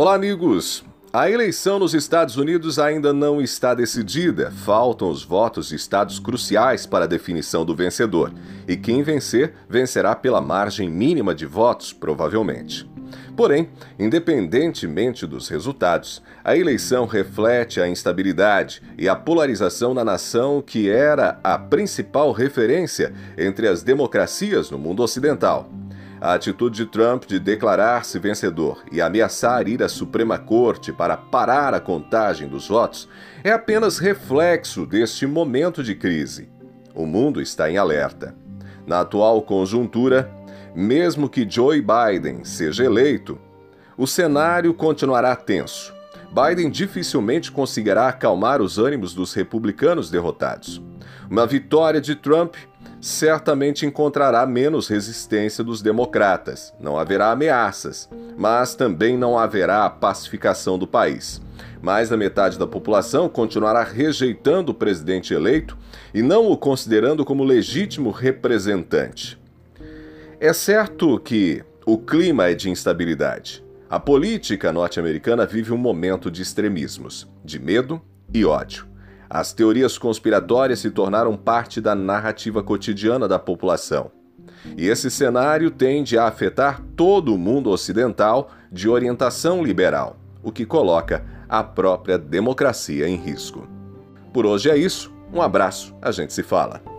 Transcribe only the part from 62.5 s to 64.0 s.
da população continuará